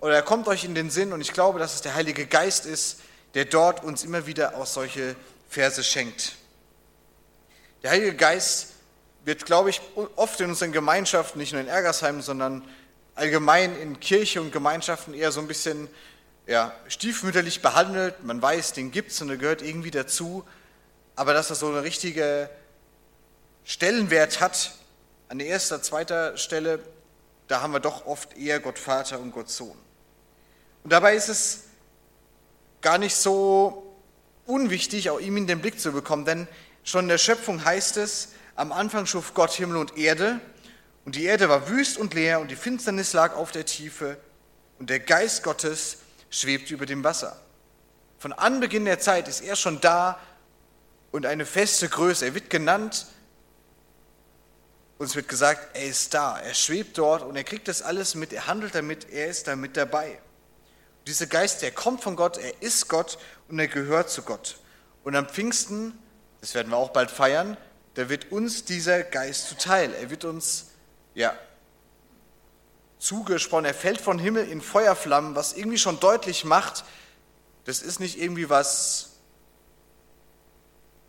[0.00, 2.66] oder er kommt euch in den Sinn und ich glaube, dass es der Heilige Geist
[2.66, 3.00] ist,
[3.34, 5.16] der dort uns immer wieder auch solche
[5.48, 6.36] Verse schenkt.
[7.82, 8.68] Der Heilige Geist
[9.24, 9.80] wird, glaube ich,
[10.16, 12.66] oft in unseren Gemeinschaften, nicht nur in Ergersheim, sondern
[13.14, 15.88] allgemein in Kirche und Gemeinschaften eher so ein bisschen
[16.46, 18.22] ja, stiefmütterlich behandelt.
[18.24, 20.44] Man weiß, den gibt es und er gehört irgendwie dazu,
[21.16, 22.48] aber dass er so eine richtige
[23.64, 24.72] Stellenwert hat,
[25.28, 26.78] an erster, zweiter Stelle,
[27.48, 29.76] da haben wir doch oft eher Gott Vater und Gott Sohn.
[30.84, 31.64] Und dabei ist es
[32.80, 33.96] gar nicht so
[34.44, 36.46] unwichtig, auch ihm in den Blick zu bekommen, denn
[36.86, 40.40] schon in der Schöpfung heißt es, am Anfang schuf Gott Himmel und Erde,
[41.04, 44.16] und die Erde war wüst und leer, und die Finsternis lag auf der Tiefe,
[44.78, 45.98] und der Geist Gottes
[46.30, 47.40] schwebte über dem Wasser.
[48.18, 50.18] Von Anbeginn der Zeit ist er schon da
[51.12, 52.24] und eine feste Größe.
[52.26, 53.06] Er wird genannt
[54.98, 58.14] und es wird gesagt, er ist da, er schwebt dort und er kriegt das alles
[58.14, 60.10] mit, er handelt damit, er ist da mit dabei.
[60.10, 63.18] Und dieser Geist, der kommt von Gott, er ist Gott
[63.48, 64.58] und er gehört zu Gott.
[65.04, 65.98] Und am Pfingsten,
[66.46, 67.56] das werden wir auch bald feiern,
[67.94, 69.92] da wird uns dieser Geist zuteil.
[69.94, 70.66] Er wird uns
[71.12, 71.36] ja,
[73.00, 76.84] zugesprochen, er fällt vom Himmel in Feuerflammen, was irgendwie schon deutlich macht,
[77.64, 79.14] das ist nicht irgendwie was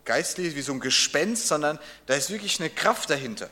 [0.05, 3.51] geistliches, wie so ein Gespenst, sondern da ist wirklich eine Kraft dahinter.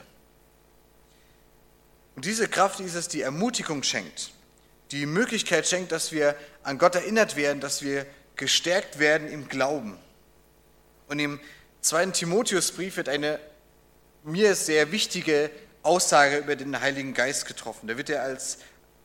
[2.16, 4.32] Und diese Kraft ist es, die Ermutigung schenkt,
[4.90, 10.00] die Möglichkeit schenkt, dass wir an Gott erinnert werden, dass wir gestärkt werden im Glauben.
[11.08, 11.40] Und im
[11.86, 13.40] zweiten Timotheusbrief wird eine
[14.24, 15.52] mir sehr wichtige
[15.84, 17.88] Aussage über den Heiligen Geist getroffen.
[17.88, 18.58] Da wird er als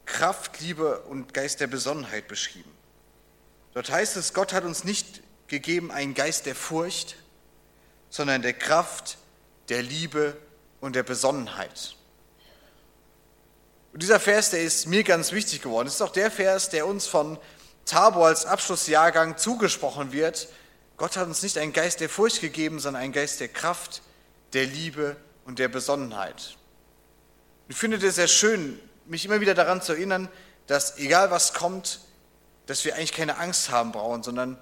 [0.07, 2.71] Kraft, Liebe und Geist der Besonnenheit beschrieben.
[3.75, 7.17] Dort heißt es, Gott hat uns nicht gegeben einen Geist der Furcht,
[8.09, 9.19] sondern der Kraft,
[9.69, 10.37] der Liebe
[10.81, 11.97] und der Besonnenheit.
[13.93, 15.87] Und dieser Vers, der ist mir ganz wichtig geworden.
[15.87, 17.39] Das ist auch der Vers, der uns von
[17.85, 20.49] Tabor als Abschlussjahrgang zugesprochen wird.
[21.01, 24.03] Gott hat uns nicht einen Geist der Furcht gegeben, sondern einen Geist der Kraft,
[24.53, 26.59] der Liebe und der Besonnenheit.
[27.69, 30.29] Ich finde es sehr schön, mich immer wieder daran zu erinnern,
[30.67, 32.01] dass egal was kommt,
[32.67, 34.59] dass wir eigentlich keine Angst haben brauchen, sondern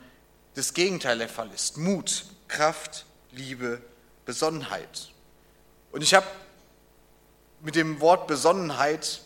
[0.55, 1.77] das Gegenteil der Fall ist.
[1.77, 3.83] Mut, Kraft, Liebe,
[4.25, 5.09] Besonnenheit.
[5.91, 6.27] Und ich habe
[7.63, 9.23] mit dem Wort Besonnenheit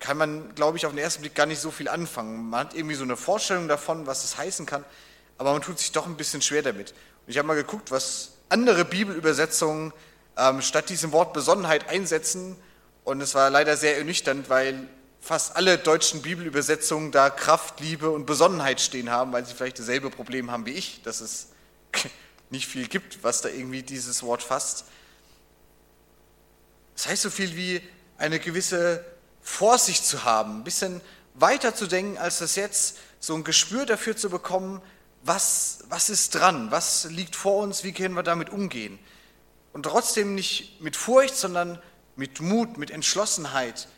[0.00, 2.50] kann man, glaube ich, auf den ersten Blick gar nicht so viel anfangen.
[2.50, 4.84] Man hat irgendwie so eine Vorstellung davon, was es heißen kann,
[5.38, 6.90] aber man tut sich doch ein bisschen schwer damit.
[6.90, 9.92] Und ich habe mal geguckt, was andere Bibelübersetzungen
[10.36, 12.56] ähm, statt diesem Wort Besonnenheit einsetzen.
[13.04, 14.88] Und es war leider sehr ernüchternd, weil
[15.20, 20.10] fast alle deutschen Bibelübersetzungen da Kraft, Liebe und Besonnenheit stehen haben, weil sie vielleicht dasselbe
[20.10, 21.48] Problem haben wie ich, dass es
[22.50, 24.84] nicht viel gibt, was da irgendwie dieses Wort fasst.
[26.94, 27.80] Das heißt so viel wie
[28.18, 29.04] eine gewisse
[29.42, 31.00] Vorsicht zu haben, ein bisschen
[31.34, 34.82] weiter zu denken, als das jetzt, so ein Gespür dafür zu bekommen,
[35.24, 38.98] was, was ist dran, was liegt vor uns, wie können wir damit umgehen.
[39.72, 41.80] Und trotzdem nicht mit Furcht, sondern
[42.14, 43.88] mit Mut, mit Entschlossenheit.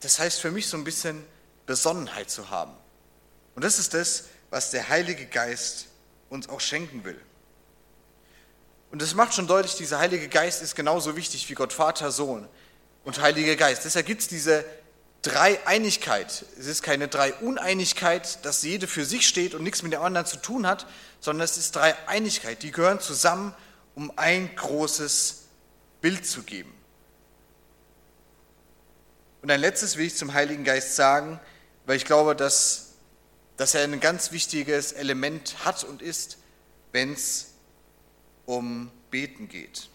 [0.00, 1.24] Das heißt für mich so ein bisschen
[1.64, 2.72] Besonnenheit zu haben.
[3.54, 5.88] Und das ist das, was der Heilige Geist
[6.28, 7.20] uns auch schenken will.
[8.92, 12.46] Und das macht schon deutlich, dieser Heilige Geist ist genauso wichtig wie Gott Vater, Sohn
[13.04, 13.84] und Heiliger Geist.
[13.84, 14.64] Deshalb gibt es diese
[15.26, 16.44] Dreieinigkeit.
[16.58, 20.36] Es ist keine Dreiuneinigkeit, dass jede für sich steht und nichts mit der anderen zu
[20.36, 20.86] tun hat,
[21.20, 22.62] sondern es ist Dreieinigkeit.
[22.62, 23.52] Die gehören zusammen,
[23.96, 25.46] um ein großes
[26.00, 26.72] Bild zu geben.
[29.42, 31.40] Und ein letztes will ich zum Heiligen Geist sagen,
[31.86, 32.92] weil ich glaube, dass,
[33.56, 36.38] dass er ein ganz wichtiges Element hat und ist,
[36.92, 37.54] wenn es
[38.44, 39.88] um Beten geht.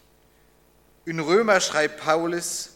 [1.06, 2.70] In Römer schreibt Paulus,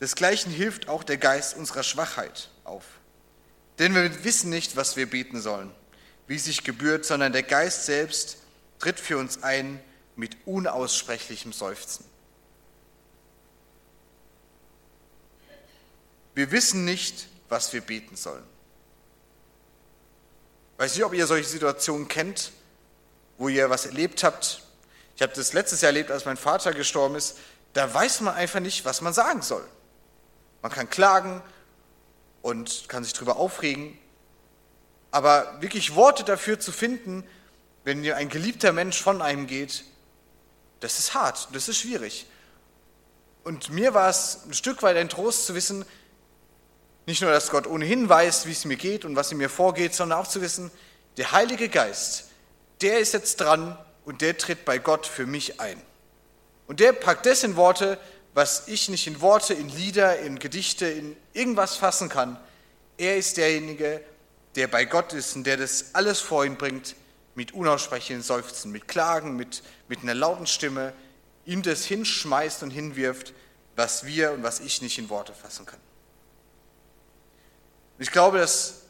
[0.00, 2.84] desgleichen hilft auch der Geist unserer Schwachheit auf.
[3.78, 5.70] Denn wir wissen nicht, was wir beten sollen,
[6.26, 8.38] wie es sich gebührt, sondern der Geist selbst
[8.78, 9.80] tritt für uns ein
[10.16, 12.04] mit unaussprechlichem Seufzen.
[16.34, 18.44] Wir wissen nicht, was wir beten sollen.
[20.76, 22.52] Weiß nicht, ob ihr solche Situationen kennt,
[23.36, 24.62] wo ihr was erlebt habt,
[25.18, 27.38] ich habe das letztes Jahr erlebt, als mein Vater gestorben ist.
[27.72, 29.64] Da weiß man einfach nicht, was man sagen soll.
[30.62, 31.42] Man kann klagen
[32.42, 33.98] und kann sich darüber aufregen.
[35.10, 37.24] Aber wirklich Worte dafür zu finden,
[37.84, 39.84] wenn dir ein geliebter Mensch von einem geht,
[40.80, 42.26] das ist hart, das ist schwierig.
[43.44, 45.84] Und mir war es ein Stück weit ein Trost zu wissen,
[47.06, 49.94] nicht nur, dass Gott ohnehin weiß, wie es mir geht und was in mir vorgeht,
[49.94, 50.70] sondern auch zu wissen,
[51.16, 52.26] der Heilige Geist,
[52.82, 55.80] der ist jetzt dran und der tritt bei Gott für mich ein.
[56.66, 57.98] Und der packt das in Worte,
[58.38, 62.38] was ich nicht in Worte, in Lieder, in Gedichte, in irgendwas fassen kann.
[62.96, 64.00] Er ist derjenige,
[64.54, 66.94] der bei Gott ist und der das alles vor ihn bringt,
[67.34, 70.92] mit unaussprechlichen Seufzen, mit Klagen, mit, mit einer lauten Stimme,
[71.46, 73.34] ihm das hinschmeißt und hinwirft,
[73.76, 75.80] was wir und was ich nicht in Worte fassen kann.
[77.98, 78.82] Ich glaube, dass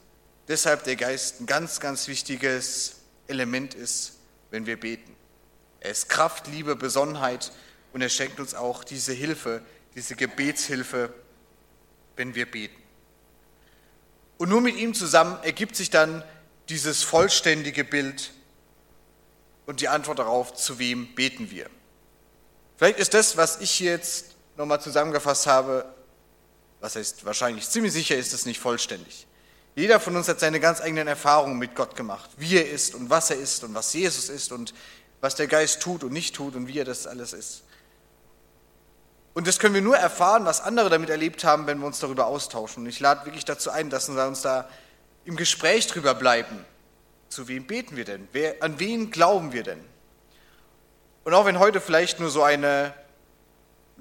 [0.46, 4.12] deshalb der Geist ein ganz, ganz wichtiges Element ist
[4.50, 5.14] wenn wir beten.
[5.80, 7.52] Er ist Kraft, Liebe, Besonnenheit
[7.92, 9.62] und er schenkt uns auch diese Hilfe,
[9.94, 11.12] diese Gebetshilfe,
[12.16, 12.80] wenn wir beten.
[14.38, 16.22] Und nur mit ihm zusammen ergibt sich dann
[16.68, 18.32] dieses vollständige Bild
[19.66, 21.68] und die Antwort darauf, zu wem beten wir.
[22.76, 25.84] Vielleicht ist das, was ich jetzt nochmal zusammengefasst habe,
[26.80, 29.26] was heißt wahrscheinlich, ziemlich sicher ist es nicht vollständig.
[29.74, 33.10] Jeder von uns hat seine ganz eigenen Erfahrungen mit Gott gemacht, wie er ist und
[33.10, 34.74] was er ist und was Jesus ist und
[35.20, 37.64] was der Geist tut und nicht tut und wie er das alles ist.
[39.38, 42.26] Und das können wir nur erfahren, was andere damit erlebt haben, wenn wir uns darüber
[42.26, 42.82] austauschen.
[42.82, 44.68] Und ich lade wirklich dazu ein, dass wir uns da
[45.24, 46.64] im Gespräch drüber bleiben.
[47.28, 48.26] Zu wem beten wir denn?
[48.32, 49.78] Wer, an wen glauben wir denn?
[51.22, 52.92] Und auch wenn heute vielleicht nur so ein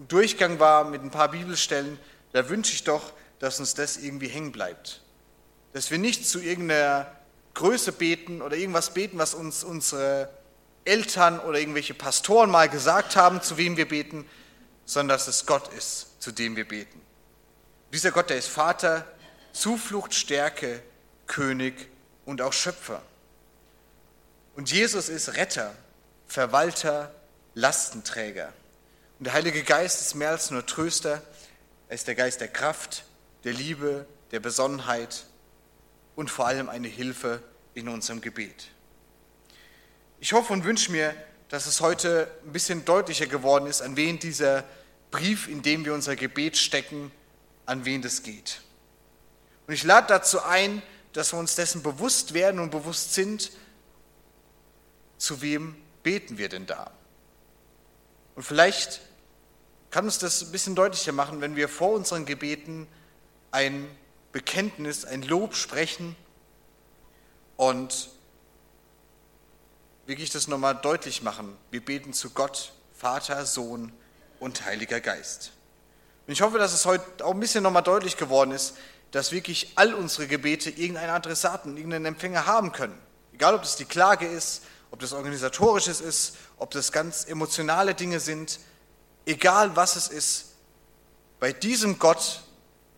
[0.08, 2.00] Durchgang war mit ein paar Bibelstellen,
[2.34, 5.04] da wünsche ich doch, dass uns das irgendwie hängen bleibt.
[5.71, 7.12] Dass wir nicht zu irgendeiner
[7.54, 10.30] Größe beten oder irgendwas beten, was uns unsere
[10.84, 14.28] Eltern oder irgendwelche Pastoren mal gesagt haben, zu wem wir beten,
[14.88, 17.00] sondern dass es Gott ist, zu dem wir beten.
[17.93, 19.06] Dieser Gott, der ist Vater,
[19.52, 20.82] Zuflucht, Stärke,
[21.28, 21.89] König
[22.26, 23.02] und auch Schöpfer.
[24.56, 25.76] Und Jesus ist Retter,
[26.26, 27.13] Verwalter,
[27.54, 28.54] Lastenträger.
[29.19, 31.21] Und der Heilige Geist ist mehr als nur Tröster.
[31.89, 33.04] Er ist der Geist der Kraft,
[33.43, 35.26] der Liebe, der Besonnenheit
[36.15, 38.69] und vor allem eine Hilfe in unserem Gebet.
[40.19, 41.13] Ich hoffe und wünsche mir,
[41.50, 44.64] dass es heute ein bisschen deutlicher geworden ist, an wen dieser
[45.12, 47.12] Brief, in dem wir unser Gebet stecken,
[47.66, 48.62] an wen das geht.
[49.68, 50.82] Und ich lade dazu ein,
[51.14, 53.52] dass wir uns dessen bewusst werden und bewusst sind,
[55.18, 56.92] zu wem beten wir denn da?
[58.36, 59.02] Und vielleicht
[59.90, 62.88] kann uns das ein bisschen deutlicher machen, wenn wir vor unseren Gebeten
[63.52, 63.90] ein
[64.32, 66.16] Bekenntnis, ein Lob sprechen
[67.56, 68.10] und
[70.08, 71.56] wirklich das nochmal deutlich machen.
[71.70, 73.91] Wir beten zu Gott, Vater, Sohn
[74.39, 75.52] und Heiliger Geist.
[76.26, 78.76] Und ich hoffe, dass es heute auch ein bisschen nochmal deutlich geworden ist,
[79.12, 82.98] dass wirklich all unsere Gebete irgendeinen Adressaten, irgendeinen Empfänger haben können.
[83.34, 88.20] Egal, ob das die Klage ist, ob das organisatorisches ist, ob das ganz emotionale Dinge
[88.20, 88.60] sind,
[89.26, 90.46] egal was es ist,
[91.39, 92.41] bei diesem Gott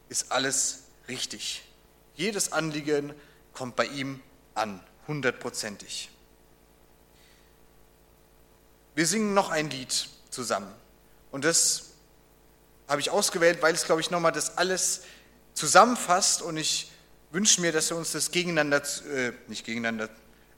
[0.08, 1.64] ist alles richtig.
[2.16, 3.14] Jedes Anliegen
[3.54, 4.22] kommt bei ihm
[4.54, 6.10] an, hundertprozentig.
[8.96, 10.74] Wir singen noch ein Lied zusammen.
[11.32, 11.92] Und das
[12.88, 15.02] habe ich ausgewählt, weil es, glaube ich, nochmal das alles
[15.54, 16.42] zusammenfasst.
[16.42, 16.92] Und ich
[17.32, 18.82] wünsche mir, dass wir uns das gegeneinander,
[19.14, 20.10] äh, nicht gegeneinander,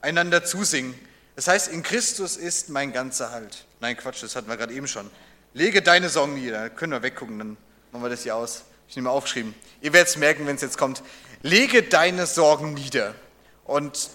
[0.01, 0.95] einander zusingen.
[1.35, 3.65] Das heißt, in Christus ist mein ganzer Halt.
[3.79, 5.09] Nein, Quatsch, das hatten wir gerade eben schon.
[5.53, 6.69] Lege deine Sorgen nieder.
[6.69, 7.57] Können wir weggucken, dann
[7.91, 8.63] machen wir das hier aus.
[8.87, 9.53] Ich nehme aufgeschrieben.
[9.81, 11.03] Ihr werdet es merken, wenn es jetzt kommt.
[11.41, 13.15] Lege deine Sorgen nieder.
[13.63, 14.09] Und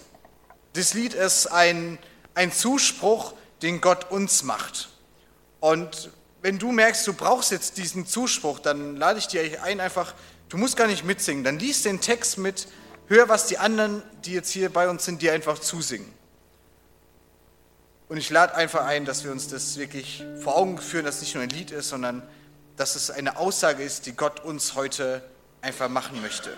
[0.73, 1.97] das Lied ist ein,
[2.35, 4.89] ein Zuspruch, den Gott uns macht.
[5.59, 10.13] Und wenn du merkst, du brauchst jetzt diesen Zuspruch, dann lade ich dir ein, einfach,
[10.49, 12.67] du musst gar nicht mitsingen, dann liest den Text mit,
[13.07, 16.13] hör, was die anderen, die jetzt hier bei uns sind, dir einfach zusingen.
[18.09, 21.21] Und ich lade einfach ein, dass wir uns das wirklich vor Augen führen, dass es
[21.21, 22.23] nicht nur ein Lied ist, sondern
[22.77, 25.23] dass es eine Aussage ist, die Gott uns heute
[25.61, 26.55] einfach machen möchte.